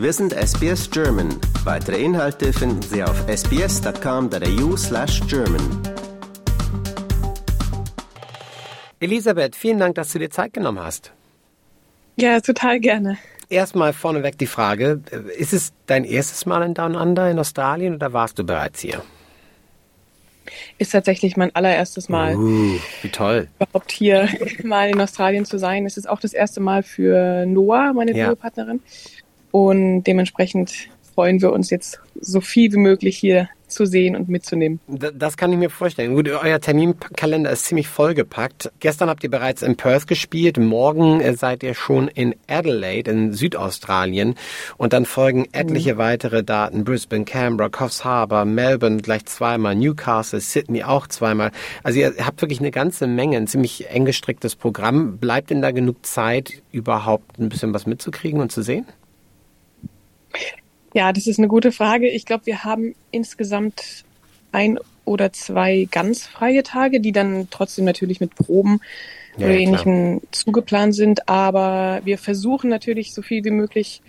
[0.00, 1.28] Wir sind SBS German.
[1.64, 5.60] Weitere Inhalte finden Sie auf sbs.com.au slash German.
[8.98, 11.12] Elisabeth, vielen Dank, dass du dir Zeit genommen hast.
[12.16, 13.18] Ja, total gerne.
[13.50, 15.02] Erstmal vorneweg die Frage,
[15.36, 19.02] ist es dein erstes Mal in Down Under in Australien oder warst du bereits hier?
[20.78, 22.36] Ist tatsächlich mein allererstes Mal.
[22.36, 23.48] Uh, wie toll.
[23.58, 24.30] Überhaupt hier
[24.64, 25.84] mal in Australien zu sein.
[25.84, 28.28] Es ist auch das erste Mal für Noah, meine Ja.
[28.28, 28.80] Duopartnerin.
[29.50, 34.80] Und dementsprechend freuen wir uns jetzt so viel wie möglich hier zu sehen und mitzunehmen.
[34.88, 36.14] Das kann ich mir vorstellen.
[36.14, 38.70] Gut, euer Terminkalender ist ziemlich vollgepackt.
[38.80, 40.58] Gestern habt ihr bereits in Perth gespielt.
[40.58, 44.34] Morgen äh, seid ihr schon in Adelaide in Südaustralien.
[44.76, 46.84] Und dann folgen etliche weitere Daten.
[46.84, 51.52] Brisbane, Canberra, Coffs Harbour, Melbourne gleich zweimal, Newcastle, Sydney auch zweimal.
[51.82, 55.18] Also ihr habt wirklich eine ganze Menge, ein ziemlich eng gestricktes Programm.
[55.18, 58.86] Bleibt denn da genug Zeit, überhaupt ein bisschen was mitzukriegen und zu sehen?
[60.94, 62.08] Ja, das ist eine gute Frage.
[62.08, 64.04] Ich glaube, wir haben insgesamt
[64.52, 68.80] ein oder zwei ganz freie Tage, die dann trotzdem natürlich mit Proben
[69.36, 71.28] Ja, oder ähnlichem zugeplant sind.
[71.28, 74.02] Aber wir versuchen natürlich so viel wie möglich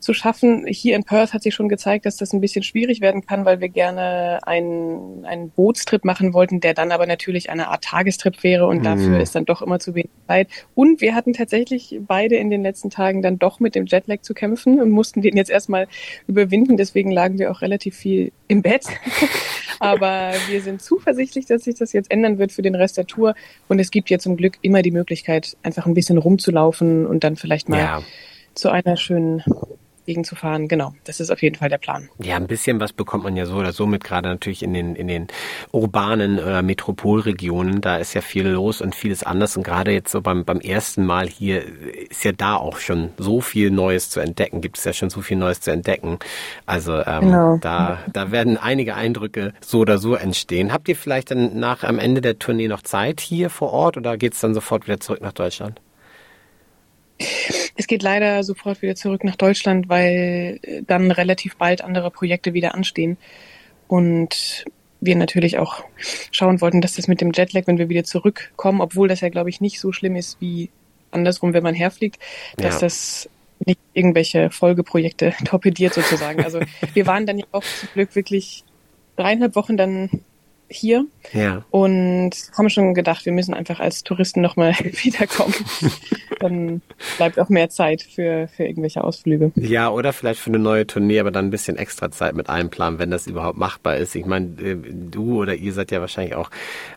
[0.00, 0.66] zu schaffen.
[0.66, 3.60] Hier in Perth hat sich schon gezeigt, dass das ein bisschen schwierig werden kann, weil
[3.60, 8.66] wir gerne einen, einen Bootstrip machen wollten, der dann aber natürlich eine Art Tagestrip wäre
[8.66, 8.82] und Mhm.
[8.82, 10.48] dafür ist dann doch immer zu wenig Zeit.
[10.74, 14.34] Und wir hatten tatsächlich beide in den letzten Tagen dann doch mit dem Jetlag zu
[14.34, 15.86] kämpfen und mussten den jetzt erstmal
[16.26, 16.76] überwinden.
[16.76, 18.86] Deswegen lagen wir auch relativ viel im Bett.
[19.80, 23.34] aber wir sind zuversichtlich, dass sich das jetzt ändern wird für den Rest der Tour.
[23.68, 27.36] Und es gibt ja zum Glück immer die Möglichkeit, einfach ein bisschen rumzulaufen und dann
[27.36, 28.02] vielleicht mal Ja.
[28.54, 29.42] zu einer schönen
[30.10, 30.66] Gegend zu fahren.
[30.66, 32.08] Genau, das ist auf jeden Fall der Plan.
[32.20, 34.96] Ja, ein bisschen was bekommt man ja so oder so mit, gerade natürlich in den,
[34.96, 35.28] in den
[35.70, 37.80] urbanen oder Metropolregionen.
[37.80, 39.56] Da ist ja viel los und vieles anders.
[39.56, 41.62] Und gerade jetzt so beim, beim ersten Mal hier
[42.10, 44.60] ist ja da auch schon so viel Neues zu entdecken.
[44.60, 46.18] Gibt es ja schon so viel Neues zu entdecken.
[46.66, 47.58] Also ähm, Genau.
[47.60, 50.72] da, da werden einige Eindrücke so oder so entstehen.
[50.72, 54.16] Habt ihr vielleicht dann nach am Ende der Tournee noch Zeit hier vor Ort oder
[54.16, 55.80] geht's dann sofort wieder zurück nach Deutschland?
[57.80, 62.52] Es geht leider sofort wieder zurück nach Deutschland, weil äh, dann relativ bald andere Projekte
[62.52, 63.16] wieder anstehen.
[63.88, 64.66] Und
[65.00, 65.82] wir natürlich auch
[66.30, 69.48] schauen wollten, dass das mit dem Jetlag, wenn wir wieder zurückkommen, obwohl das ja, glaube
[69.48, 70.68] ich, nicht so schlimm ist wie
[71.10, 72.18] andersrum, wenn man herfliegt,
[72.58, 72.80] dass Ja.
[72.82, 73.30] das
[73.64, 76.44] nicht irgendwelche Folgeprojekte torpediert sozusagen.
[76.44, 76.60] Also
[76.92, 78.62] wir waren dann ja auch zum Glück wirklich
[79.16, 80.10] dreieinhalb Wochen dann
[80.70, 81.64] hier Ja.
[81.70, 84.72] und haben schon gedacht, wir müssen einfach als Touristen nochmal
[85.02, 85.54] wiederkommen.
[86.38, 86.80] Dann
[87.16, 89.52] bleibt auch mehr Zeit für, für irgendwelche Ausflüge.
[89.56, 92.98] Ja, oder vielleicht für eine neue Tournee, aber dann ein bisschen extra Zeit mit einplanen,
[92.98, 94.14] wenn das überhaupt machbar ist.
[94.14, 96.50] Ich meine, äh, du oder ihr seid ja wahrscheinlich auch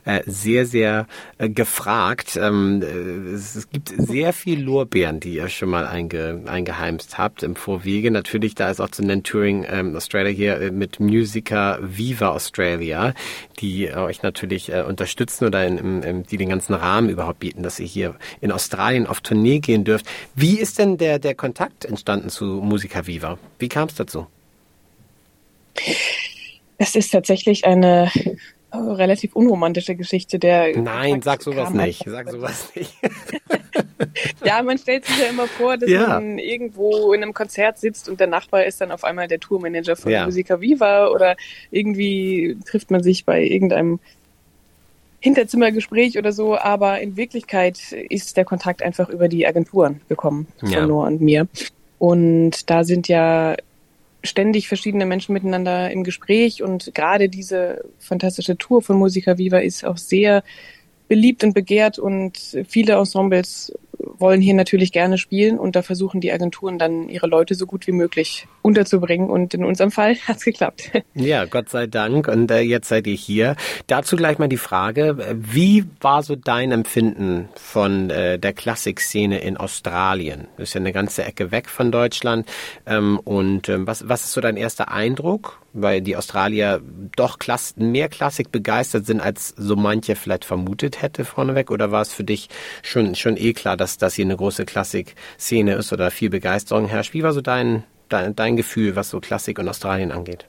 [0.06, 1.08] äh, sehr, sehr
[1.40, 2.38] äh, gefragt.
[2.42, 7.56] Ähm, äh, es, gibt sehr viel Lorbeeren, die ihr schon mal einge, eingeheimst habt im
[7.56, 8.12] Vorwege.
[8.12, 13.14] Natürlich, da ist auch zu nennen Touring ähm, Australia hier mit Musiker Viva Australia,
[13.60, 17.64] die euch natürlich äh, unterstützen oder in, im, im, die den ganzen Rahmen überhaupt bieten,
[17.64, 20.06] dass ihr hier in Australien auf Tournee gehen dürft.
[20.36, 23.38] Wie ist denn der, der Kontakt entstanden zu Musica Viva?
[23.60, 24.28] Wie kam es dazu?
[26.78, 28.12] Es ist tatsächlich eine
[28.74, 30.40] äh, relativ unromantische Geschichte.
[30.40, 32.04] Der Nein, sag sowas kam nicht.
[32.06, 32.94] Sag sowas nicht.
[34.44, 36.08] Ja, man stellt sich ja immer vor, dass Ja.
[36.08, 39.96] man irgendwo in einem Konzert sitzt und der Nachbar ist dann auf einmal der Tourmanager
[39.96, 40.26] von Ja.
[40.26, 41.36] Musica Viva oder
[41.72, 44.00] irgendwie trifft man sich bei irgendeinem
[45.22, 47.80] Hinterzimmergespräch oder so, aber in Wirklichkeit
[48.10, 50.86] ist der Kontakt einfach über die Agenturen gekommen von Ja.
[50.86, 51.48] Noah und mir.
[51.98, 53.56] Und da sind ja
[54.24, 59.86] ständig verschiedene Menschen miteinander im Gespräch und gerade diese fantastische Tour von Musica Viva ist
[59.86, 60.44] auch sehr
[61.08, 63.74] beliebt und begehrt und viele Ensembles
[64.18, 67.88] wollen hier natürlich gerne spielen und da versuchen die Agenturen dann ihre Leute so gut
[67.88, 70.92] wie möglich unterzubringen und in unserem Fall hat's geklappt.
[71.14, 72.28] Ja, Gott sei Dank.
[72.28, 73.56] Und äh, jetzt seid ihr hier.
[73.88, 79.40] Dazu gleich mal die Frage, äh, wie war so dein Empfinden von äh, der Klassikszene
[79.40, 80.48] in Australien?
[80.58, 82.48] Das ist ja eine ganze Ecke weg von Deutschland.
[82.86, 85.62] Ähm, und ähm, was, was ist so dein erster Eindruck?
[85.76, 86.82] Weil die Australier
[87.16, 91.72] doch Klass mehr Klassik begeistert sind, als so manche vielleicht vermutet hätte vorneweg.
[91.72, 92.50] Oder war es für dich
[92.84, 97.14] schon, schon eh klar, dass das hier eine große Klassikszene ist oder viel Begeisterung herrscht?
[97.14, 100.46] Wie war so dein, dein, dein Gefühl, was so Klassik und Australien angeht?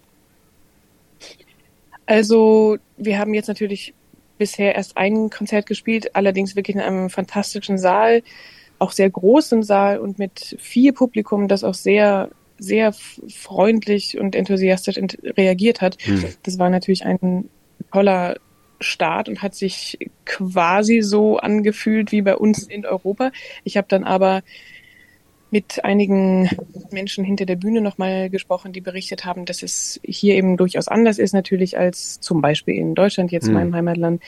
[2.06, 3.94] Also wir haben jetzt natürlich
[4.37, 8.23] bisher erst ein Konzert gespielt, allerdings wirklich in einem fantastischen Saal,
[8.79, 14.96] auch sehr großen Saal und mit viel Publikum, das auch sehr, sehr freundlich und enthusiastisch
[14.96, 15.96] ent- reagiert hat.
[16.02, 16.25] Hm.
[16.43, 17.49] Das war natürlich ein
[17.93, 18.37] toller
[18.81, 23.31] Start und hat sich quasi so angefühlt wie bei uns in Europa.
[23.62, 24.43] Ich habe dann aber
[25.50, 26.50] mit einigen
[26.91, 31.19] Menschen hinter der Bühne nochmal gesprochen, die berichtet haben, dass es hier eben durchaus anders
[31.19, 34.21] ist natürlich als zum Beispiel in Deutschland, jetzt in meinem Heimatland,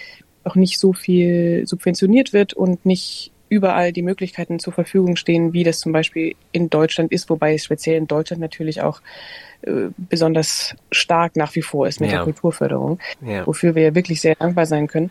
[0.44, 5.64] auch nicht so viel subventioniert wird und nicht überall die Möglichkeiten zur Verfügung stehen, wie
[5.64, 9.00] das zum Beispiel in Deutschland ist, wobei es speziell in Deutschland natürlich auch
[9.62, 12.16] äh, besonders stark nach wie vor ist mit ja.
[12.16, 13.46] der Kulturförderung, ja.
[13.46, 15.10] wofür wir ja wirklich sehr dankbar sein können.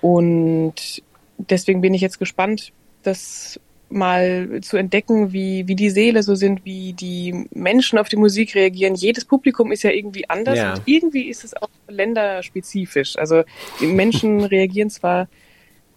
[0.00, 1.02] Und
[1.38, 3.60] deswegen bin ich jetzt gespannt, das
[3.92, 8.54] mal zu entdecken, wie, wie die Seele so sind, wie die Menschen auf die Musik
[8.54, 8.94] reagieren.
[8.94, 10.74] Jedes Publikum ist ja irgendwie anders ja.
[10.74, 13.16] und irgendwie ist es auch länderspezifisch.
[13.16, 13.42] Also
[13.80, 15.28] die Menschen reagieren zwar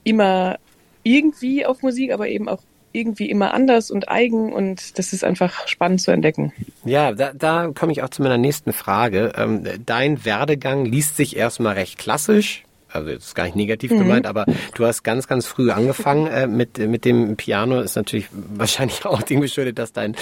[0.03, 0.57] immer
[1.05, 2.61] irgendwie auf Musik, aber eben auch
[2.91, 6.53] irgendwie immer anders und eigen und das ist einfach spannend zu entdecken.
[6.83, 9.33] Ja, da, da komme ich auch zu meiner nächsten Frage.
[9.37, 12.64] Ähm, dein Werdegang liest sich erstmal recht klassisch
[12.95, 13.99] also jetzt gar nicht negativ mhm.
[13.99, 17.81] gemeint, aber du hast ganz, ganz früh angefangen äh, mit, mit dem Piano.
[17.81, 20.15] Ist natürlich wahrscheinlich auch dem geschuldet, dass dein,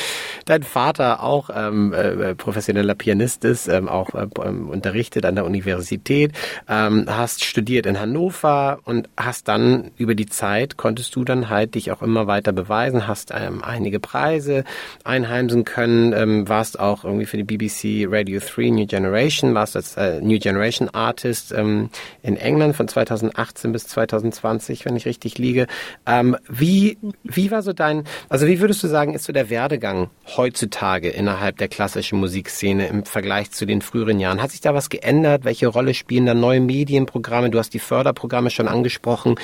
[0.46, 5.46] dein Vater auch ähm, äh, professioneller Pianist ist, ähm, auch äh, ähm, unterrichtet an der
[5.46, 6.34] Universität,
[6.68, 11.76] ähm, hast studiert in Hannover und hast dann über die Zeit, konntest du dann halt
[11.76, 14.64] dich auch immer weiter beweisen, hast ähm, einige Preise
[15.04, 19.96] einheimsen können, ähm, warst auch irgendwie für die BBC Radio 3 New Generation, warst als
[19.98, 21.90] äh, New Generation Artist ähm,
[22.22, 25.68] in England England von 2018 bis 2020, wenn ich richtig liege.
[26.06, 30.10] Ähm, wie, wie war so dein, also wie würdest du sagen, ist so der Werdegang
[30.38, 34.42] heutzutage innerhalb der klassischen Musikszene im Vergleich zu den früheren Jahren?
[34.42, 35.44] Hat sich da was geändert?
[35.44, 37.50] Welche Rolle spielen da neue Medienprogramme?
[37.50, 39.36] Du hast die Förderprogramme schon angesprochen.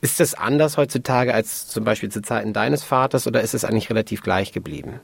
[0.00, 3.90] Ist das anders heutzutage als zum Beispiel zu Zeiten deines Vaters oder ist es eigentlich
[3.90, 5.00] relativ gleich geblieben?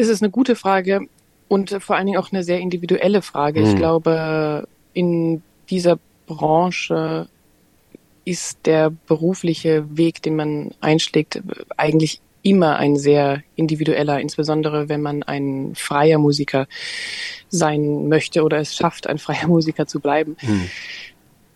[0.00, 1.08] Das ist eine gute Frage
[1.46, 3.60] und vor allen Dingen auch eine sehr individuelle Frage.
[3.60, 3.66] Mhm.
[3.66, 3.78] Ich hm.
[3.78, 7.28] glaube, in dieser Branche
[8.24, 11.42] ist der berufliche Weg, den man einschlägt,
[11.76, 16.66] eigentlich immer ein sehr individueller, insbesondere wenn man ein freier Musiker
[17.50, 20.38] sein möchte oder es schafft, ein freier Musiker zu bleiben.
[20.40, 20.70] Mhm.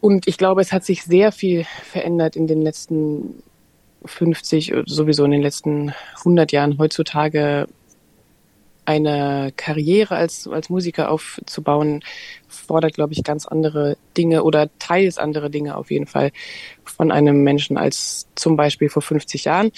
[0.03, 3.43] Und ich glaube, es hat sich sehr viel verändert in den letzten
[4.05, 6.77] 50, sowieso in den letzten 100 Jahren.
[6.77, 7.69] Heutzutage
[8.85, 12.03] eine Karriere als, als Musiker aufzubauen,
[12.49, 16.33] fordert, glaube ich, ganz andere Dinge oder teils andere Dinge auf jeden Fall
[16.85, 19.73] von einem Menschen als zum Beispiel vor 50 Jahren.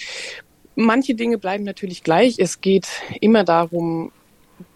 [0.75, 2.37] Manche Dinge bleiben natürlich gleich.
[2.39, 2.87] Es geht
[3.21, 4.13] immer darum,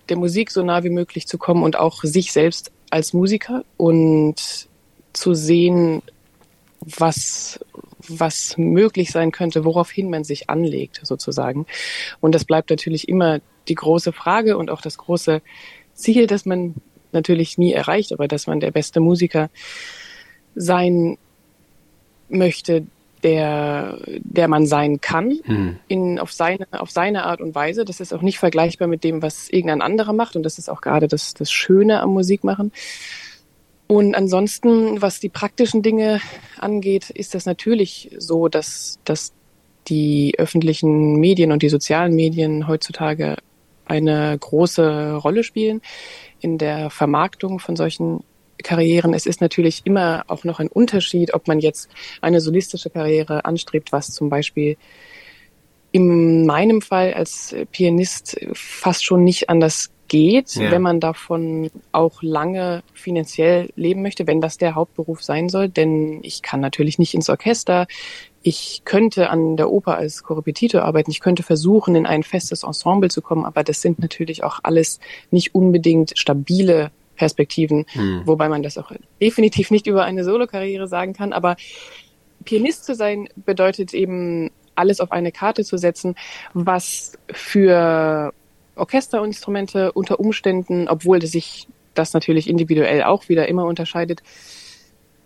[0.09, 4.69] der Musik so nah wie möglich zu kommen und auch sich selbst als Musiker und
[5.13, 6.03] zu sehen,
[6.81, 7.61] was,
[8.09, 11.67] was möglich sein könnte, woraufhin man sich anlegt, sozusagen.
[12.21, 15.43] Und das bleibt natürlich immer die große Frage und auch das große
[15.95, 16.75] Ziel, das man
[17.13, 19.51] natürlich nie erreicht, aber dass man der beste Musiker
[20.55, 21.19] sein
[22.29, 22.87] möchte,
[23.23, 25.79] der, der man sein kann, mhm.
[25.89, 27.85] in, auf, seine, auf seine Art und Weise.
[27.85, 30.37] Das ist auch nicht vergleichbar mit dem, was irgendein anderer macht.
[30.37, 32.73] Und das ist auch gerade das, das Schöne am Musikmachen.
[33.87, 36.21] Und ansonsten, was die praktischen Dinge
[36.59, 39.33] angeht, ist das natürlich so, dass, dass
[39.89, 43.37] die öffentlichen Medien und die sozialen Medien heutzutage
[43.91, 45.83] eine große Rolle spielen
[46.39, 48.23] in der Vermarktung von solchen
[48.63, 49.15] Karrieren.
[49.15, 53.91] Es ist natürlich immer auch noch ein Unterschied, ob man jetzt eine solistische Karriere anstrebt,
[53.91, 54.77] was zum Beispiel
[55.93, 60.71] in meinem Fall als Pianist fast schon nicht anders geht, ja.
[60.71, 65.69] wenn man davon auch lange finanziell leben möchte, wenn das der Hauptberuf sein soll.
[65.69, 67.87] Denn ich kann natürlich nicht ins Orchester.
[68.43, 71.11] Ich könnte an der Oper als Korrepetitor arbeiten.
[71.11, 73.45] Ich könnte versuchen, in ein festes Ensemble zu kommen.
[73.45, 74.99] Aber das sind natürlich auch alles
[75.31, 78.23] nicht unbedingt stabile Perspektiven, hm.
[78.25, 81.35] wobei man das auch definitiv nicht über eine Solokarriere sagen kann.
[81.35, 81.57] Aber
[82.45, 86.15] Pianist zu sein bedeutet eben alles auf eine Karte zu setzen,
[86.55, 88.33] was für
[88.75, 94.23] Orchesterinstrumente unter Umständen, obwohl sich das natürlich individuell auch wieder immer unterscheidet,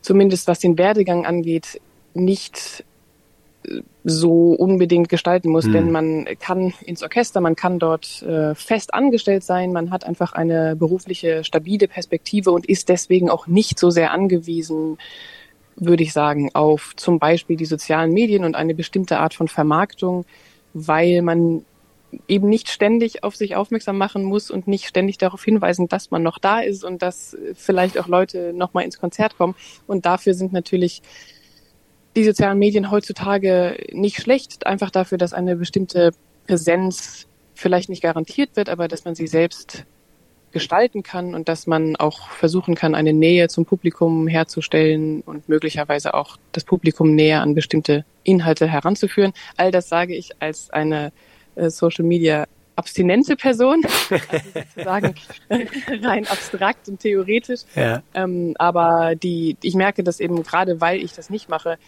[0.00, 1.80] zumindest was den Werdegang angeht,
[2.14, 2.84] nicht
[4.04, 5.72] so unbedingt gestalten muss, hm.
[5.72, 10.32] denn man kann ins Orchester, man kann dort äh, fest angestellt sein, man hat einfach
[10.32, 14.98] eine berufliche, stabile Perspektive und ist deswegen auch nicht so sehr angewiesen,
[15.76, 20.24] würde ich sagen, auf zum Beispiel die sozialen Medien und eine bestimmte Art von Vermarktung,
[20.72, 21.64] weil man
[22.28, 26.22] eben nicht ständig auf sich aufmerksam machen muss und nicht ständig darauf hinweisen, dass man
[26.22, 29.54] noch da ist und dass vielleicht auch Leute noch mal ins Konzert kommen.
[29.86, 31.02] Und dafür sind natürlich
[32.16, 36.12] die sozialen Medien heutzutage nicht schlecht, einfach dafür, dass eine bestimmte
[36.46, 39.84] Präsenz vielleicht nicht garantiert wird, aber dass man sie selbst
[40.54, 46.14] gestalten kann und dass man auch versuchen kann, eine Nähe zum Publikum herzustellen und möglicherweise
[46.14, 49.32] auch das Publikum näher an bestimmte Inhalte heranzuführen.
[49.56, 51.12] All das sage ich als eine
[51.56, 55.14] äh, Social Media abstinente Person, also sozusagen
[56.02, 57.62] rein abstrakt und theoretisch.
[57.74, 58.02] Ja.
[58.14, 61.78] Ähm, aber die, ich merke dass eben gerade, weil ich das nicht mache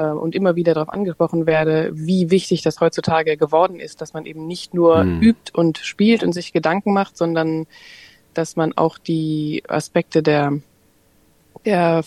[0.00, 4.46] und immer wieder darauf angesprochen werde, wie wichtig das heutzutage geworden ist, dass man eben
[4.46, 5.20] nicht nur hm.
[5.20, 7.66] übt und spielt und sich Gedanken macht, sondern
[8.34, 10.58] dass man auch die Aspekte der,
[11.64, 12.02] der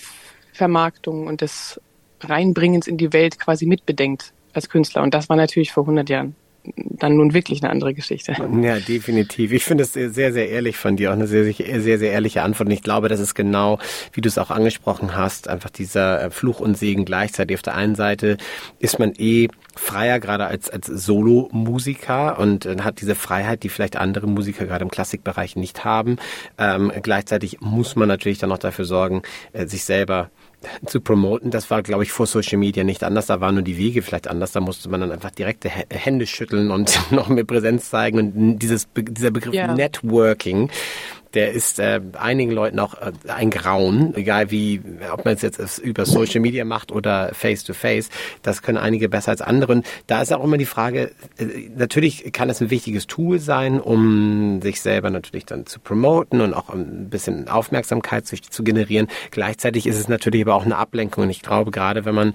[0.53, 1.79] Vermarktung und des
[2.21, 5.03] Reinbringens in die Welt quasi mitbedenkt als Künstler.
[5.03, 6.35] Und das war natürlich vor 100 Jahren
[6.75, 8.35] dann nun wirklich eine andere Geschichte.
[8.61, 9.51] Ja, definitiv.
[9.51, 12.67] Ich finde es sehr, sehr ehrlich von dir, auch eine sehr, sehr, sehr ehrliche Antwort.
[12.67, 13.79] Und ich glaube, das ist genau,
[14.13, 17.57] wie du es auch angesprochen hast, einfach dieser äh, Fluch und Segen gleichzeitig.
[17.57, 18.37] Auf der einen Seite
[18.79, 24.27] ist man eh freier, gerade als, als Solo-Musiker und hat diese Freiheit, die vielleicht andere
[24.27, 26.17] Musiker gerade im Klassikbereich nicht haben.
[26.57, 29.21] Ähm, gleichzeitig muss man natürlich dann auch dafür sorgen,
[29.53, 30.29] äh, sich selber
[30.85, 31.51] zu promoten.
[31.51, 33.27] Das war, glaube ich, vor Social Media nicht anders.
[33.27, 34.51] Da waren nur die Wege vielleicht anders.
[34.51, 38.19] Da musste man dann einfach direkte Hände schütteln und noch mehr Präsenz zeigen.
[38.19, 39.73] Und dieses, dieser Begriff ja.
[39.73, 40.69] Networking,
[41.35, 45.77] der ist äh, einigen Leuten auch äh, ein Grauen, egal wie, ob man es jetzt
[45.79, 48.09] über Social Media macht oder face to face.
[48.41, 49.73] Das können einige besser als andere.
[49.73, 53.81] Und da ist auch immer die Frage, äh, natürlich kann es ein wichtiges Tool sein,
[53.81, 59.07] um sich selber natürlich dann zu promoten und auch ein bisschen Aufmerksamkeit zu, zu generieren.
[59.31, 61.25] Gleichzeitig ist es natürlich aber auch eine Ablenkung.
[61.25, 62.33] Und ich glaube, gerade wenn man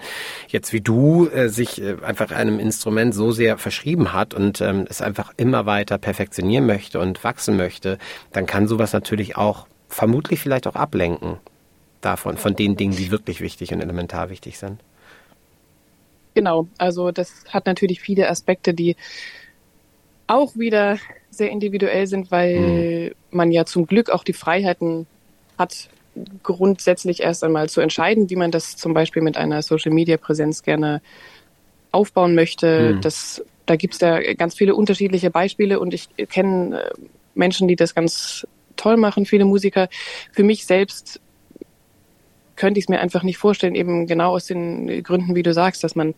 [0.48, 4.84] jetzt wie du äh, sich äh, einfach einem Instrument so sehr verschrieben hat und ähm,
[4.88, 7.98] es einfach immer weiter perfektionieren möchte und wachsen möchte,
[8.32, 11.38] dann kann sowas das natürlich auch vermutlich vielleicht auch ablenken
[12.00, 14.80] davon, von den Dingen, die wirklich wichtig und elementar wichtig sind.
[16.34, 18.96] Genau, also das hat natürlich viele Aspekte, die
[20.26, 20.98] auch wieder
[21.30, 23.36] sehr individuell sind, weil mhm.
[23.36, 25.06] man ja zum Glück auch die Freiheiten
[25.58, 25.88] hat,
[26.42, 31.02] grundsätzlich erst einmal zu entscheiden, wie man das zum Beispiel mit einer Social-Media-Präsenz gerne
[31.92, 32.94] aufbauen möchte.
[32.94, 33.00] Mhm.
[33.00, 36.90] Das, da gibt es ja ganz viele unterschiedliche Beispiele und ich kenne äh,
[37.34, 38.46] Menschen, die das ganz
[38.80, 39.88] toll machen, viele Musiker.
[40.32, 41.20] Für mich selbst
[42.56, 45.82] könnte ich es mir einfach nicht vorstellen, eben genau aus den Gründen, wie du sagst,
[45.82, 46.14] dass man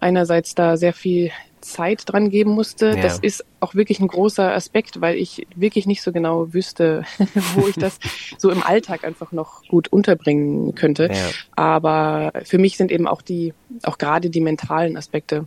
[0.00, 2.90] einerseits da sehr viel Zeit dran geben musste.
[2.90, 3.02] Ja.
[3.02, 7.04] Das ist auch wirklich ein großer Aspekt, weil ich wirklich nicht so genau wüsste,
[7.54, 7.98] wo ich das
[8.36, 11.10] so im Alltag einfach noch gut unterbringen könnte.
[11.12, 11.30] Ja.
[11.56, 15.46] Aber für mich sind eben auch die, auch gerade die mentalen Aspekte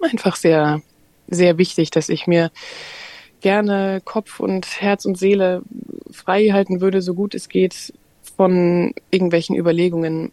[0.00, 0.82] einfach sehr,
[1.28, 2.50] sehr wichtig, dass ich mir
[3.44, 5.60] gerne Kopf und Herz und Seele
[6.10, 7.92] frei halten würde, so gut es geht,
[8.38, 10.32] von irgendwelchen Überlegungen,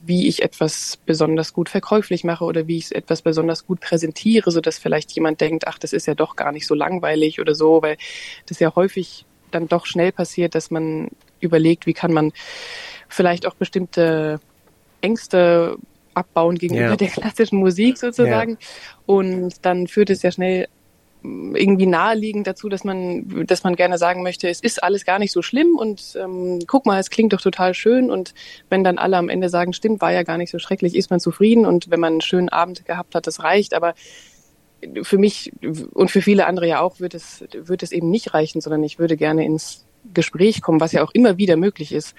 [0.00, 4.62] wie ich etwas besonders gut verkäuflich mache oder wie ich etwas besonders gut präsentiere, so
[4.62, 7.82] dass vielleicht jemand denkt, ach, das ist ja doch gar nicht so langweilig oder so,
[7.82, 7.98] weil
[8.46, 12.32] das ja häufig dann doch schnell passiert, dass man überlegt, wie kann man
[13.10, 14.40] vielleicht auch bestimmte
[15.02, 15.76] Ängste
[16.14, 16.96] abbauen gegenüber ja.
[16.96, 18.52] der klassischen Musik sozusagen.
[18.52, 18.58] Ja.
[19.04, 20.66] Und dann führt es ja schnell
[21.22, 25.32] irgendwie naheliegend dazu, dass man, dass man gerne sagen möchte, es ist alles gar nicht
[25.32, 28.34] so schlimm und ähm, guck mal, es klingt doch total schön und
[28.70, 31.20] wenn dann alle am Ende sagen, stimmt, war ja gar nicht so schrecklich, ist man
[31.20, 33.94] zufrieden und wenn man einen schönen Abend gehabt hat, das reicht, aber
[35.02, 35.52] für mich
[35.92, 38.98] und für viele andere ja auch wird es, wird es eben nicht reichen, sondern ich
[38.98, 42.14] würde gerne ins Gespräch kommen, was ja auch immer wieder möglich ist,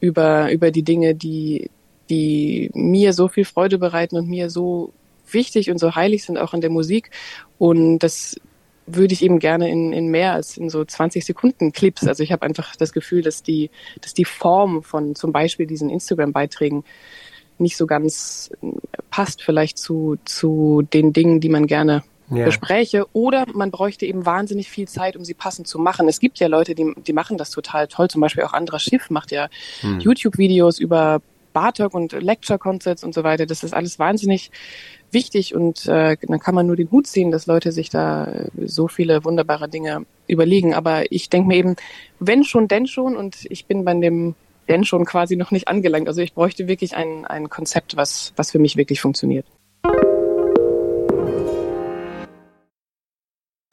[0.00, 1.70] über, über die Dinge, die,
[2.10, 4.92] die mir so viel Freude bereiten und mir so
[5.34, 7.10] wichtig und so heilig sind auch in der Musik.
[7.58, 8.36] Und das
[8.86, 12.06] würde ich eben gerne in, in mehr als in so 20 Sekunden Clips.
[12.06, 13.70] Also ich habe einfach das Gefühl, dass die,
[14.00, 16.84] dass die Form von zum Beispiel diesen Instagram-Beiträgen
[17.58, 18.50] nicht so ganz
[19.10, 22.44] passt vielleicht zu, zu den Dingen, die man gerne ja.
[22.44, 23.06] bespräche.
[23.12, 26.08] Oder man bräuchte eben wahnsinnig viel Zeit, um sie passend zu machen.
[26.08, 28.08] Es gibt ja Leute, die, die machen das total toll.
[28.08, 29.48] Zum Beispiel auch Andra Schiff macht ja
[29.80, 30.00] hm.
[30.00, 31.20] YouTube-Videos über
[31.52, 33.46] Bartok und Lecture-Concerts und so weiter.
[33.46, 34.50] Das ist alles wahnsinnig
[35.12, 38.48] wichtig und äh, dann kann man nur den Hut ziehen, dass Leute sich da äh,
[38.66, 40.74] so viele wunderbare Dinge überlegen.
[40.74, 41.76] Aber ich denke mir eben,
[42.18, 44.34] wenn schon, denn schon und ich bin bei dem
[44.68, 46.08] denn schon quasi noch nicht angelangt.
[46.08, 49.46] Also ich bräuchte wirklich ein, ein Konzept, was, was für mich wirklich funktioniert.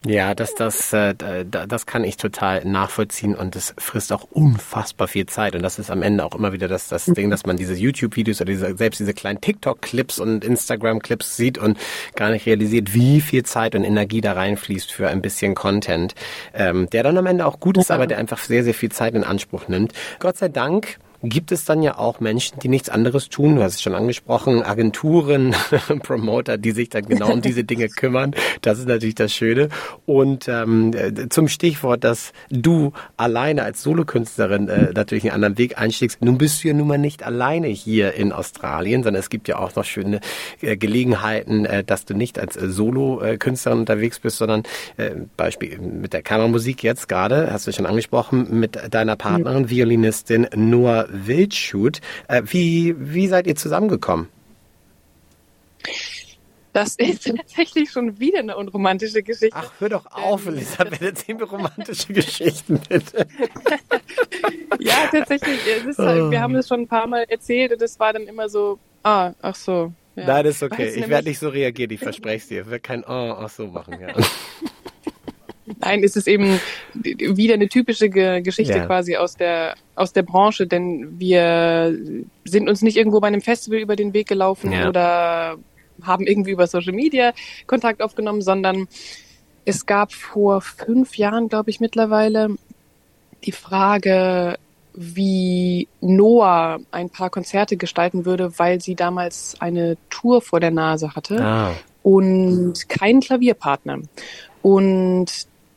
[0.05, 1.13] Ja, das, das, äh,
[1.45, 5.55] das kann ich total nachvollziehen und es frisst auch unfassbar viel Zeit.
[5.55, 8.39] Und das ist am Ende auch immer wieder das, das Ding, dass man diese YouTube-Videos
[8.39, 11.77] oder diese, selbst diese kleinen TikTok-Clips und Instagram-Clips sieht und
[12.15, 16.15] gar nicht realisiert, wie viel Zeit und Energie da reinfließt für ein bisschen Content,
[16.53, 19.15] ähm, der dann am Ende auch gut ist, aber der einfach sehr, sehr viel Zeit
[19.15, 19.91] in Anspruch nimmt.
[20.19, 23.55] Gott sei Dank gibt es dann ja auch Menschen, die nichts anderes tun.
[23.55, 25.55] Du hast es schon angesprochen, Agenturen,
[26.03, 28.33] Promoter, die sich dann genau um diese Dinge kümmern.
[28.61, 29.69] Das ist natürlich das Schöne.
[30.05, 30.93] Und ähm,
[31.29, 36.21] zum Stichwort, dass du alleine als Solokünstlerin äh, natürlich einen anderen Weg einschlägst.
[36.21, 39.57] Nun bist du ja nun mal nicht alleine hier in Australien, sondern es gibt ja
[39.57, 40.21] auch noch schöne
[40.61, 44.63] äh, Gelegenheiten, äh, dass du nicht als äh, Solokünstlerin unterwegs bist, sondern
[44.97, 50.47] äh, Beispiel mit der Kammermusik jetzt gerade, hast du schon angesprochen, mit deiner Partnerin, Violinistin
[50.55, 52.01] Noah Wildschut.
[52.27, 54.29] Äh, wie, wie seid ihr zusammengekommen?
[56.73, 59.57] Das ist tatsächlich schon wieder eine unromantische Geschichte.
[59.57, 63.27] Ach, hör doch auf, ähm, Elisabeth, erzähl mir romantische Geschichten, bitte.
[64.79, 65.59] ja, tatsächlich.
[65.97, 68.79] Halt, wir haben das schon ein paar Mal erzählt und es war dann immer so,
[69.03, 69.91] ah, ach so.
[70.15, 70.25] Ja.
[70.25, 70.93] Nein, das ist okay.
[70.95, 72.61] ich werde nicht so reagieren, ich verspreche es dir.
[72.61, 74.13] Ich werde kein Oh, ach so machen, ja.
[75.79, 76.59] Nein, es ist eben
[76.93, 78.85] wieder eine typische Geschichte ja.
[78.85, 81.95] quasi aus der, aus der Branche, denn wir
[82.45, 84.89] sind uns nicht irgendwo bei einem Festival über den Weg gelaufen ja.
[84.89, 85.57] oder
[86.01, 87.33] haben irgendwie über Social Media
[87.67, 88.87] Kontakt aufgenommen, sondern
[89.65, 92.55] es gab vor fünf Jahren, glaube ich, mittlerweile
[93.45, 94.57] die Frage,
[94.93, 101.15] wie Noah ein paar Konzerte gestalten würde, weil sie damals eine Tour vor der Nase
[101.15, 101.71] hatte ah.
[102.03, 103.99] und keinen Klavierpartner.
[104.61, 105.27] Und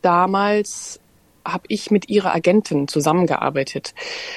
[0.02, 1.00] damals
[1.44, 3.94] habe ich mit ihrer Agentin zusammengearbeitet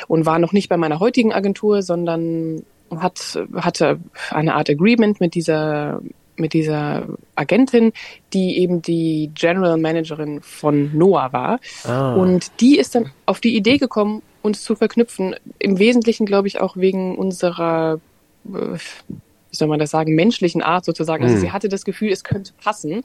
[0.07, 2.63] und war noch nicht bei meiner heutigen Agentur, sondern
[2.95, 3.99] hat, hatte
[4.31, 6.01] eine Art Agreement mit dieser
[6.37, 7.93] mit dieser Agentin,
[8.33, 11.59] die eben die General Managerin von Noah war.
[11.85, 12.13] Ah.
[12.15, 15.35] Und die ist dann auf die Idee gekommen, uns zu verknüpfen.
[15.59, 17.99] Im Wesentlichen, glaube ich, auch wegen unserer,
[18.47, 21.23] äh, wie soll man das sagen, menschlichen Art sozusagen.
[21.23, 21.39] Also mhm.
[21.39, 23.03] sie hatte das Gefühl, es könnte passen.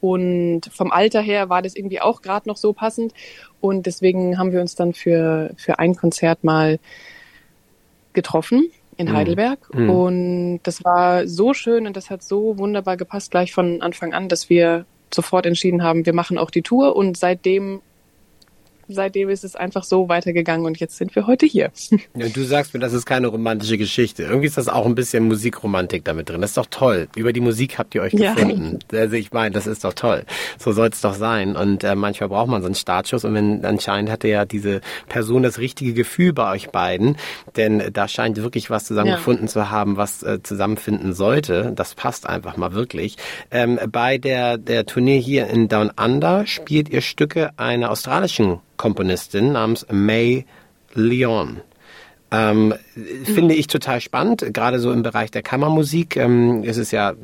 [0.00, 3.12] Und vom Alter her war das irgendwie auch gerade noch so passend.
[3.60, 6.78] Und deswegen haben wir uns dann für, für ein Konzert mal
[8.12, 9.12] getroffen in mhm.
[9.12, 9.58] Heidelberg.
[9.74, 9.90] Mhm.
[9.90, 14.28] Und das war so schön und das hat so wunderbar gepasst gleich von Anfang an,
[14.28, 17.80] dass wir sofort entschieden haben, wir machen auch die Tour und seitdem
[18.88, 21.70] seitdem ist es einfach so weitergegangen und jetzt sind wir heute hier.
[22.14, 24.22] Ja, du sagst mir, das ist keine romantische Geschichte.
[24.22, 26.40] Irgendwie ist das auch ein bisschen Musikromantik damit drin.
[26.40, 27.08] Das ist doch toll.
[27.14, 28.34] Über die Musik habt ihr euch ja.
[28.34, 28.78] gefunden.
[28.92, 30.24] Also ich meine, das ist doch toll.
[30.58, 31.56] So soll es doch sein.
[31.56, 33.24] Und äh, manchmal braucht man so einen Startschuss.
[33.24, 37.16] Und wenn anscheinend hatte ja diese Person das richtige Gefühl bei euch beiden,
[37.56, 39.46] denn da scheint wirklich was zusammen ja.
[39.46, 41.72] zu haben, was äh, zusammenfinden sollte.
[41.74, 43.16] Das passt einfach mal wirklich.
[43.50, 49.52] Ähm, bei der der Tournee hier in Down Under spielt ihr Stücke einer australischen Komponistin
[49.52, 50.44] namens May
[50.94, 51.60] Leon.
[52.32, 52.74] Ähm,
[53.22, 57.14] finde ich total spannend, gerade so im Bereich der Kammermusik ähm, ist es ja,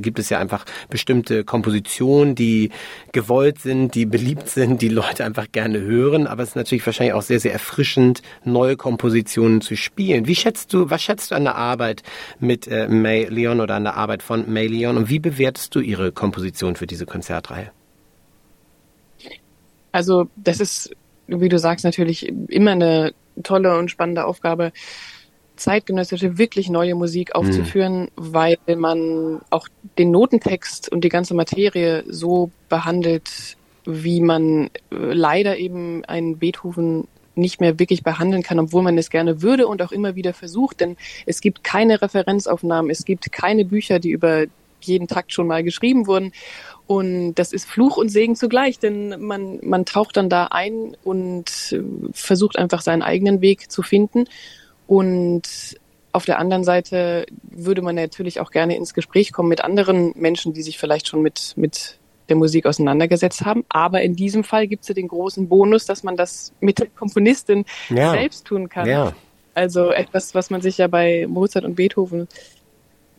[0.00, 2.70] gibt es ja einfach bestimmte Kompositionen, die
[3.10, 7.14] gewollt sind, die beliebt sind, die Leute einfach gerne hören, aber es ist natürlich wahrscheinlich
[7.14, 10.28] auch sehr, sehr erfrischend, neue Kompositionen zu spielen.
[10.28, 12.04] Wie schätzt du, was schätzt du an der Arbeit
[12.38, 15.80] mit äh, May Leon oder an der Arbeit von May Leon und wie bewertest du
[15.80, 17.72] ihre Komposition für diese Konzertreihe?
[19.90, 20.94] Also das ist
[21.40, 24.72] wie du sagst, natürlich immer eine tolle und spannende Aufgabe,
[25.56, 28.08] zeitgenössische, wirklich neue Musik aufzuführen, mhm.
[28.16, 29.68] weil man auch
[29.98, 37.06] den Notentext und die ganze Materie so behandelt, wie man äh, leider eben einen Beethoven
[37.34, 40.80] nicht mehr wirklich behandeln kann, obwohl man es gerne würde und auch immer wieder versucht,
[40.80, 44.44] denn es gibt keine Referenzaufnahmen, es gibt keine Bücher, die über
[44.80, 46.32] jeden Takt schon mal geschrieben wurden.
[46.92, 51.72] Und das ist Fluch und Segen zugleich, denn man, man taucht dann da ein und
[51.72, 51.80] äh,
[52.12, 54.26] versucht einfach seinen eigenen Weg zu finden.
[54.86, 55.78] Und
[56.12, 60.52] auf der anderen Seite würde man natürlich auch gerne ins Gespräch kommen mit anderen Menschen,
[60.52, 63.64] die sich vielleicht schon mit, mit der Musik auseinandergesetzt haben.
[63.70, 66.88] Aber in diesem Fall gibt es ja den großen Bonus, dass man das mit der
[66.88, 68.10] Komponistin ja.
[68.10, 68.86] selbst tun kann.
[68.86, 69.14] Ja.
[69.54, 72.28] Also etwas, was man sich ja bei Mozart und Beethoven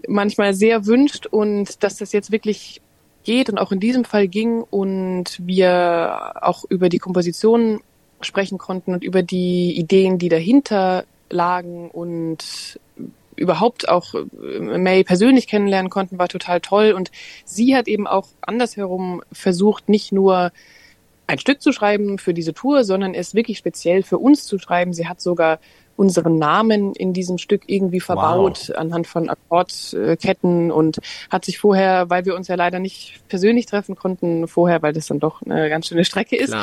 [0.07, 2.82] manchmal sehr wünscht und dass das jetzt wirklich
[3.23, 7.81] geht und auch in diesem Fall ging und wir auch über die Komposition
[8.21, 12.79] sprechen konnten und über die Ideen, die dahinter lagen und
[13.35, 16.93] überhaupt auch äh, May persönlich kennenlernen konnten, war total toll.
[16.93, 17.11] Und
[17.45, 20.51] sie hat eben auch andersherum versucht, nicht nur
[21.25, 24.93] ein Stück zu schreiben für diese Tour, sondern es wirklich speziell für uns zu schreiben.
[24.93, 25.59] Sie hat sogar
[25.95, 28.77] unseren Namen in diesem Stück irgendwie verbaut wow.
[28.77, 33.95] anhand von Akkordketten und hat sich vorher, weil wir uns ja leider nicht persönlich treffen
[33.95, 36.55] konnten, vorher, weil das dann doch eine ganz schöne Strecke ist,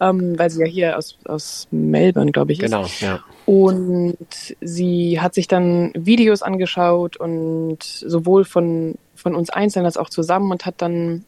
[0.00, 3.00] ähm, weil sie ja hier aus, aus Melbourne, glaube ich, genau, ist.
[3.00, 3.24] Genau, ja.
[3.46, 4.16] Und
[4.60, 10.50] sie hat sich dann Videos angeschaut und sowohl von, von uns einzeln als auch zusammen
[10.50, 11.24] und hat dann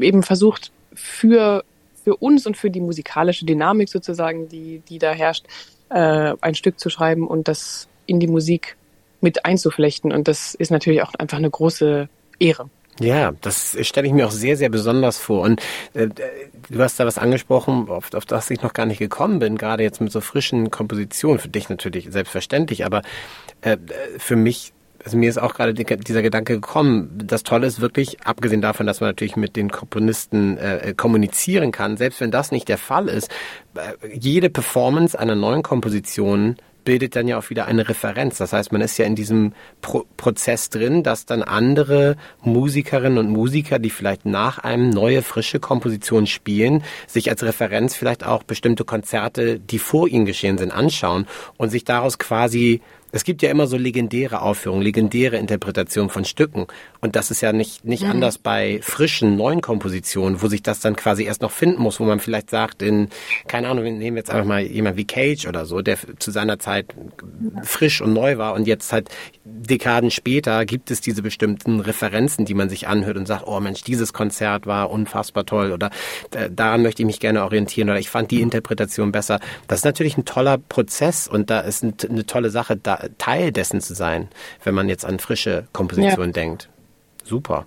[0.00, 1.62] eben versucht, für
[2.04, 5.44] für uns und für die musikalische Dynamik sozusagen, die, die da herrscht,
[5.90, 8.76] äh, ein Stück zu schreiben und das in die Musik
[9.20, 10.12] mit einzuflechten.
[10.12, 12.70] Und das ist natürlich auch einfach eine große Ehre.
[13.00, 15.42] Ja, das stelle ich mir auch sehr, sehr besonders vor.
[15.42, 15.60] Und
[15.94, 16.08] äh,
[16.68, 19.84] du hast da was angesprochen, auf, auf das ich noch gar nicht gekommen bin, gerade
[19.84, 21.38] jetzt mit so frischen Kompositionen.
[21.38, 23.02] Für dich natürlich selbstverständlich, aber
[23.60, 23.76] äh,
[24.18, 24.72] für mich
[25.08, 27.08] also mir ist auch gerade dieser Gedanke gekommen.
[27.24, 31.96] Das Tolle ist wirklich, abgesehen davon, dass man natürlich mit den Komponisten äh, kommunizieren kann,
[31.96, 33.30] selbst wenn das nicht der Fall ist,
[33.74, 38.36] äh, jede Performance einer neuen Komposition bildet dann ja auch wieder eine Referenz.
[38.36, 43.30] Das heißt, man ist ja in diesem Pro Prozess drin, dass dann andere Musikerinnen und
[43.30, 48.84] Musiker, die vielleicht nach einem neue, frische Komposition spielen, sich als Referenz vielleicht auch bestimmte
[48.84, 53.66] Konzerte, die vor ihnen geschehen sind, anschauen und sich daraus quasi es gibt ja immer
[53.66, 56.66] so legendäre Aufführungen, legendäre Interpretationen von Stücken.
[57.00, 58.10] Und das ist ja nicht, nicht mhm.
[58.10, 62.04] anders bei frischen, neuen Kompositionen, wo sich das dann quasi erst noch finden muss, wo
[62.04, 63.08] man vielleicht sagt, in,
[63.46, 66.58] keine Ahnung, wir nehmen jetzt einfach mal jemand wie Cage oder so, der zu seiner
[66.58, 66.94] Zeit
[67.62, 69.08] frisch und neu war und jetzt halt
[69.44, 73.82] Dekaden später gibt es diese bestimmten Referenzen, die man sich anhört und sagt, oh Mensch,
[73.82, 75.90] dieses Konzert war unfassbar toll oder
[76.34, 79.40] äh, daran möchte ich mich gerne orientieren oder ich fand die Interpretation besser.
[79.66, 83.80] Das ist natürlich ein toller Prozess und da ist eine tolle Sache, da Teil dessen
[83.80, 84.28] zu sein,
[84.64, 86.32] wenn man jetzt an frische Kompositionen ja.
[86.32, 86.68] denkt.
[87.24, 87.66] Super.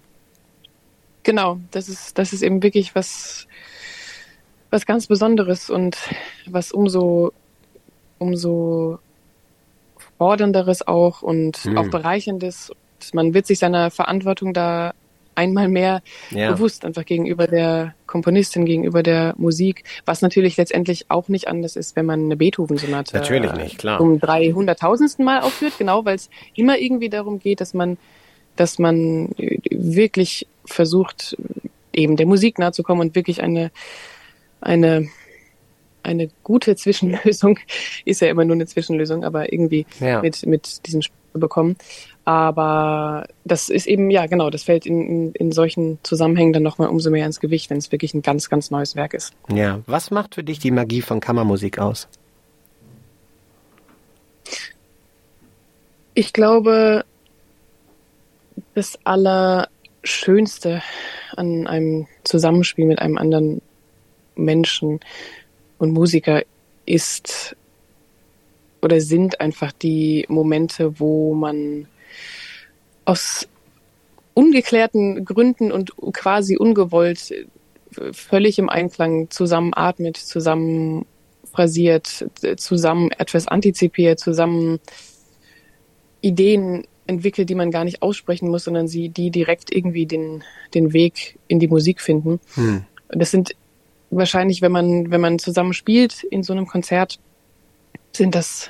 [1.23, 3.47] Genau, das ist, das ist eben wirklich was,
[4.69, 5.97] was ganz Besonderes und
[6.47, 7.31] was umso,
[8.17, 8.99] umso
[10.17, 11.77] fordernderes auch und hm.
[11.77, 12.71] auch bereicherndes.
[13.13, 14.93] Man wird sich seiner Verantwortung da
[15.35, 16.51] einmal mehr ja.
[16.51, 21.95] bewusst einfach gegenüber der Komponistin, gegenüber der Musik, was natürlich letztendlich auch nicht anders ist,
[21.95, 24.01] wenn man eine Beethoven-Sonate natürlich nicht, klar.
[24.01, 25.23] um 300.000.
[25.23, 27.97] Mal aufführt, genau, weil es immer irgendwie darum geht, dass man,
[28.57, 29.29] dass man
[29.69, 31.37] wirklich versucht,
[31.93, 33.71] eben der Musik nahe zu kommen und wirklich eine,
[34.59, 35.07] eine,
[36.03, 37.59] eine gute Zwischenlösung,
[38.05, 40.21] ist ja immer nur eine Zwischenlösung, aber irgendwie ja.
[40.21, 41.77] mit, mit diesem Spiel bekommen.
[42.31, 46.87] Aber das ist eben, ja genau, das fällt in, in, in solchen Zusammenhängen dann nochmal
[46.87, 49.33] umso mehr ins Gewicht, wenn es wirklich ein ganz, ganz neues Werk ist.
[49.53, 52.07] Ja, was macht für dich die Magie von Kammermusik aus?
[56.13, 57.03] Ich glaube,
[58.75, 60.81] das Allerschönste
[61.35, 63.61] an einem Zusammenspiel mit einem anderen
[64.35, 65.01] Menschen
[65.79, 66.43] und Musiker
[66.85, 67.57] ist
[68.81, 71.87] oder sind einfach die Momente, wo man
[73.05, 73.47] aus
[74.33, 77.45] ungeklärten Gründen und quasi ungewollt äh,
[78.13, 81.05] völlig im Einklang zusammen atmet, zusammen
[81.51, 84.79] phrasiert, zusammen etwas antizipiert, zusammen
[86.21, 90.93] Ideen entwickelt, die man gar nicht aussprechen muss, sondern sie, die direkt irgendwie den, den
[90.93, 92.39] Weg in die Musik finden.
[92.55, 92.85] Hm.
[93.09, 93.55] Das sind
[94.09, 97.19] wahrscheinlich, wenn man, wenn man zusammen spielt in so einem Konzert,
[98.13, 98.69] sind das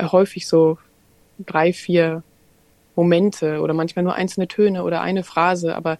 [0.00, 0.78] häufig so
[1.38, 2.22] drei, vier
[2.98, 5.98] Momente oder manchmal nur einzelne Töne oder eine Phrase, aber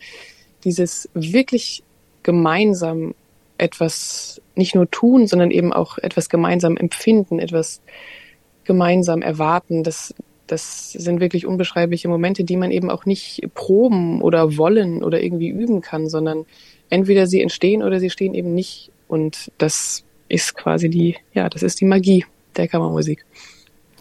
[0.65, 1.85] dieses wirklich
[2.25, 3.15] gemeinsam
[3.57, 7.81] etwas nicht nur tun, sondern eben auch etwas gemeinsam empfinden, etwas
[8.65, 10.13] gemeinsam erwarten, das,
[10.49, 15.49] das sind wirklich unbeschreibliche Momente, die man eben auch nicht proben oder wollen oder irgendwie
[15.51, 16.47] üben kann, sondern
[16.91, 18.91] entweder sie entstehen oder sie stehen eben nicht.
[19.07, 23.25] Und das ist quasi die, ja, das ist die Magie der Kammermusik.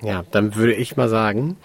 [0.01, 1.57] Ja, dann würde ich mal sagen,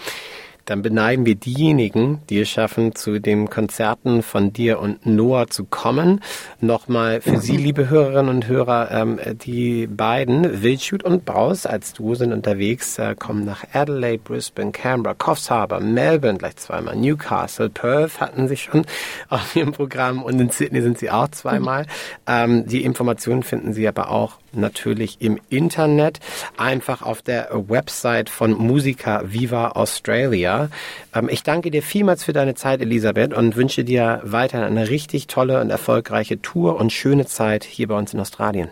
[0.64, 5.64] dann beneiden wir diejenigen, die es schaffen, zu den Konzerten von dir und Noah zu
[5.64, 6.20] kommen.
[6.61, 12.14] Nochmal für Sie, liebe Hörerinnen und Hörer, ähm, die beiden, Wildschut und Braus, als Duo
[12.14, 18.20] sind unterwegs, äh, kommen nach Adelaide, Brisbane, Canberra, Coffs Harbour, Melbourne gleich zweimal, Newcastle, Perth
[18.20, 18.85] hatten sie schon
[19.29, 21.87] auf ihrem Programm und in Sydney sind sie auch zweimal.
[22.27, 26.20] Ähm, die Informationen finden Sie aber auch natürlich im Internet,
[26.56, 30.68] einfach auf der Website von Musica Viva Australia.
[31.14, 35.26] Ähm, ich danke dir vielmals für deine Zeit, Elisabeth, und wünsche dir weiterhin eine richtig
[35.26, 38.68] tolle und erfolgreiche Tour und schöne Zeit hier bei uns in Australien.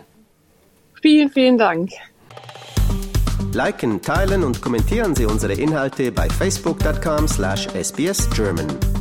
[1.01, 1.89] Vielen, vielen Dank.
[3.53, 9.00] Liken, teilen und kommentieren Sie unsere Inhalte bei facebook.com slash sbsgerman.